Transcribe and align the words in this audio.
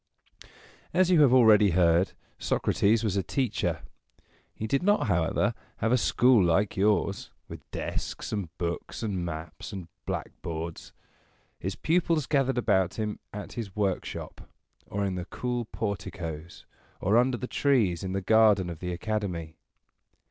As 0.95 1.11
you 1.11 1.21
have 1.21 1.31
already 1.31 1.69
heard, 1.77 2.13
Socrates 2.39 3.03
was 3.03 3.15
a 3.17 3.21
teacher. 3.21 3.83
He 4.51 4.65
did 4.65 4.81
not, 4.81 5.05
however, 5.05 5.53
have 5.77 5.91
a 5.91 5.95
school 5.99 6.43
like 6.43 6.75
yours, 6.75 7.29
with 7.47 7.69
desks, 7.69 8.31
and 8.31 8.49
books, 8.57 9.03
and 9.03 9.23
maps, 9.23 9.71
and 9.71 9.87
blackboards. 10.07 10.91
His 11.59 11.75
pupils 11.75 12.25
gathered 12.25 12.57
about 12.57 12.95
him 12.95 13.19
at 13.31 13.53
his 13.53 13.75
workshop, 13.75 14.41
or 14.87 15.05
in 15.05 15.13
the 15.13 15.25
cool 15.25 15.65
porticoes, 15.65 16.65
or 16.99 17.15
under 17.15 17.37
the 17.37 17.45
trees 17.45 18.03
in 18.03 18.13
the 18.13 18.21
garden 18.21 18.71
of 18.71 18.79
the 18.79 18.91
Academy. 18.91 19.55